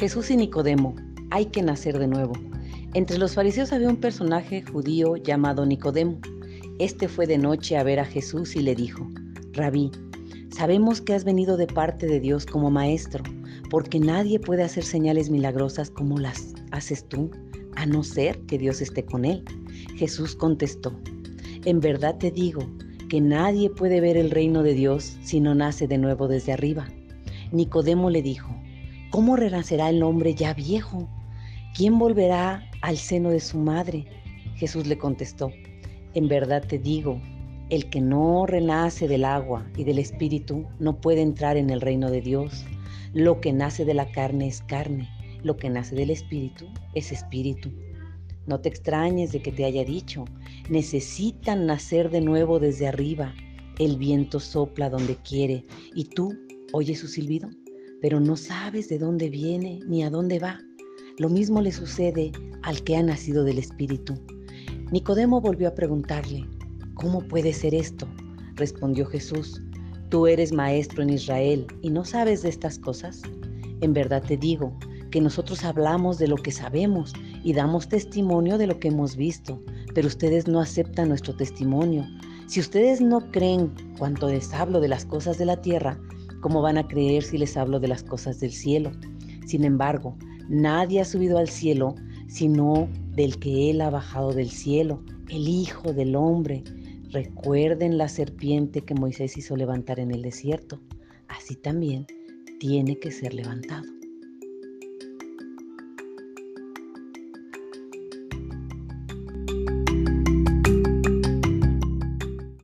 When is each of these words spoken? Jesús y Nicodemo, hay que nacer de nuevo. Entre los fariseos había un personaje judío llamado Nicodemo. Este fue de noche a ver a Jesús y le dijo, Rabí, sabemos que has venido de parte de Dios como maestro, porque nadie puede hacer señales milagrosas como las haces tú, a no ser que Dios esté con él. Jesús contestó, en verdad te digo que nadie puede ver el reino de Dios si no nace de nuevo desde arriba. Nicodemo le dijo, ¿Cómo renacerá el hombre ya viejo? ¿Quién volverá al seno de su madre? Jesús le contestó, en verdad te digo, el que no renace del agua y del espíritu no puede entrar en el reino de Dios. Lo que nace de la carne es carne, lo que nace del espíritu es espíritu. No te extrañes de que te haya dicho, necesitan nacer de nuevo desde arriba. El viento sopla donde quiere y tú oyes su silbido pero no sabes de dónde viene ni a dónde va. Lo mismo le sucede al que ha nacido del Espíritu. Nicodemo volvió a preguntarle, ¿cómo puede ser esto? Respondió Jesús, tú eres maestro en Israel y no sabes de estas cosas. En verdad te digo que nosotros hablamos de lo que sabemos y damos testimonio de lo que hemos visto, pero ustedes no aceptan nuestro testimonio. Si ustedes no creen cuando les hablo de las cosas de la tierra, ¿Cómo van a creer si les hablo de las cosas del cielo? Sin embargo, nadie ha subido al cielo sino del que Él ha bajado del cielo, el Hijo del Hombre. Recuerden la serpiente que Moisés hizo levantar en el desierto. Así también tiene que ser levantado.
Jesús 0.00 0.30
y 0.30 0.36
Nicodemo, 0.38 0.94
hay 1.28 1.44
que 1.44 1.60
nacer 1.60 1.98
de 1.98 2.06
nuevo. 2.06 2.32
Entre 2.94 3.18
los 3.18 3.34
fariseos 3.34 3.70
había 3.70 3.90
un 3.90 4.00
personaje 4.00 4.62
judío 4.62 5.16
llamado 5.16 5.66
Nicodemo. 5.66 6.18
Este 6.78 7.06
fue 7.06 7.26
de 7.26 7.36
noche 7.36 7.76
a 7.76 7.82
ver 7.82 8.00
a 8.00 8.06
Jesús 8.06 8.56
y 8.56 8.62
le 8.62 8.74
dijo, 8.74 9.06
Rabí, 9.52 9.90
sabemos 10.56 11.02
que 11.02 11.12
has 11.12 11.24
venido 11.24 11.58
de 11.58 11.66
parte 11.66 12.06
de 12.06 12.18
Dios 12.18 12.46
como 12.46 12.70
maestro, 12.70 13.22
porque 13.68 14.00
nadie 14.00 14.40
puede 14.40 14.62
hacer 14.62 14.84
señales 14.84 15.28
milagrosas 15.28 15.90
como 15.90 16.18
las 16.18 16.54
haces 16.70 17.06
tú, 17.06 17.30
a 17.76 17.84
no 17.84 18.02
ser 18.02 18.40
que 18.46 18.56
Dios 18.56 18.80
esté 18.80 19.04
con 19.04 19.26
él. 19.26 19.44
Jesús 19.96 20.34
contestó, 20.34 20.98
en 21.66 21.78
verdad 21.78 22.16
te 22.16 22.30
digo 22.30 22.62
que 23.10 23.20
nadie 23.20 23.68
puede 23.68 24.00
ver 24.00 24.16
el 24.16 24.30
reino 24.30 24.62
de 24.62 24.72
Dios 24.72 25.18
si 25.22 25.40
no 25.40 25.54
nace 25.54 25.86
de 25.86 25.98
nuevo 25.98 26.26
desde 26.26 26.54
arriba. 26.54 26.88
Nicodemo 27.52 28.08
le 28.08 28.22
dijo, 28.22 28.48
¿Cómo 29.10 29.34
renacerá 29.34 29.90
el 29.90 30.04
hombre 30.04 30.36
ya 30.36 30.54
viejo? 30.54 31.08
¿Quién 31.74 31.98
volverá 31.98 32.70
al 32.80 32.96
seno 32.96 33.30
de 33.30 33.40
su 33.40 33.58
madre? 33.58 34.04
Jesús 34.54 34.86
le 34.86 34.98
contestó, 34.98 35.50
en 36.14 36.28
verdad 36.28 36.62
te 36.64 36.78
digo, 36.78 37.20
el 37.70 37.90
que 37.90 38.00
no 38.00 38.46
renace 38.46 39.08
del 39.08 39.24
agua 39.24 39.66
y 39.76 39.82
del 39.82 39.98
espíritu 39.98 40.64
no 40.78 41.00
puede 41.00 41.22
entrar 41.22 41.56
en 41.56 41.70
el 41.70 41.80
reino 41.80 42.08
de 42.08 42.20
Dios. 42.20 42.64
Lo 43.12 43.40
que 43.40 43.52
nace 43.52 43.84
de 43.84 43.94
la 43.94 44.08
carne 44.12 44.46
es 44.46 44.62
carne, 44.62 45.08
lo 45.42 45.56
que 45.56 45.70
nace 45.70 45.96
del 45.96 46.10
espíritu 46.10 46.66
es 46.94 47.10
espíritu. 47.10 47.72
No 48.46 48.60
te 48.60 48.68
extrañes 48.68 49.32
de 49.32 49.42
que 49.42 49.50
te 49.50 49.64
haya 49.64 49.84
dicho, 49.84 50.24
necesitan 50.68 51.66
nacer 51.66 52.10
de 52.10 52.20
nuevo 52.20 52.60
desde 52.60 52.86
arriba. 52.86 53.34
El 53.80 53.96
viento 53.96 54.38
sopla 54.38 54.88
donde 54.88 55.16
quiere 55.16 55.64
y 55.96 56.04
tú 56.04 56.32
oyes 56.72 57.00
su 57.00 57.08
silbido 57.08 57.48
pero 58.00 58.20
no 58.20 58.36
sabes 58.36 58.88
de 58.88 58.98
dónde 58.98 59.28
viene 59.28 59.80
ni 59.86 60.02
a 60.02 60.10
dónde 60.10 60.38
va. 60.38 60.60
Lo 61.18 61.28
mismo 61.28 61.60
le 61.60 61.72
sucede 61.72 62.32
al 62.62 62.82
que 62.82 62.96
ha 62.96 63.02
nacido 63.02 63.44
del 63.44 63.58
Espíritu. 63.58 64.14
Nicodemo 64.90 65.40
volvió 65.40 65.68
a 65.68 65.74
preguntarle, 65.74 66.46
¿cómo 66.94 67.20
puede 67.20 67.52
ser 67.52 67.74
esto? 67.74 68.08
Respondió 68.54 69.06
Jesús, 69.06 69.62
tú 70.08 70.26
eres 70.26 70.52
maestro 70.52 71.02
en 71.02 71.10
Israel 71.10 71.66
y 71.82 71.90
no 71.90 72.04
sabes 72.04 72.42
de 72.42 72.48
estas 72.48 72.78
cosas. 72.78 73.22
En 73.80 73.92
verdad 73.92 74.22
te 74.26 74.36
digo 74.36 74.76
que 75.10 75.20
nosotros 75.20 75.64
hablamos 75.64 76.18
de 76.18 76.28
lo 76.28 76.36
que 76.36 76.52
sabemos 76.52 77.12
y 77.42 77.52
damos 77.52 77.88
testimonio 77.88 78.58
de 78.58 78.66
lo 78.66 78.78
que 78.78 78.88
hemos 78.88 79.16
visto, 79.16 79.62
pero 79.94 80.08
ustedes 80.08 80.46
no 80.46 80.60
aceptan 80.60 81.08
nuestro 81.08 81.34
testimonio. 81.34 82.06
Si 82.46 82.60
ustedes 82.60 83.00
no 83.00 83.30
creen 83.30 83.72
cuando 83.98 84.28
les 84.28 84.52
hablo 84.52 84.80
de 84.80 84.88
las 84.88 85.04
cosas 85.04 85.38
de 85.38 85.44
la 85.44 85.60
tierra, 85.60 85.98
¿Cómo 86.40 86.62
van 86.62 86.78
a 86.78 86.86
creer 86.86 87.22
si 87.22 87.38
les 87.38 87.56
hablo 87.56 87.80
de 87.80 87.88
las 87.88 88.02
cosas 88.02 88.40
del 88.40 88.52
cielo? 88.52 88.92
Sin 89.46 89.64
embargo, 89.64 90.16
nadie 90.48 91.00
ha 91.00 91.04
subido 91.04 91.38
al 91.38 91.48
cielo 91.48 91.94
sino 92.30 92.88
del 93.16 93.38
que 93.40 93.70
Él 93.70 93.80
ha 93.80 93.90
bajado 93.90 94.32
del 94.32 94.50
cielo, 94.50 95.02
el 95.28 95.48
Hijo 95.48 95.92
del 95.92 96.14
Hombre. 96.14 96.62
Recuerden 97.10 97.98
la 97.98 98.08
serpiente 98.08 98.82
que 98.82 98.94
Moisés 98.94 99.36
hizo 99.36 99.56
levantar 99.56 99.98
en 99.98 100.12
el 100.12 100.22
desierto. 100.22 100.80
Así 101.26 101.56
también 101.56 102.06
tiene 102.60 102.98
que 102.98 103.10
ser 103.10 103.34
levantado. 103.34 103.99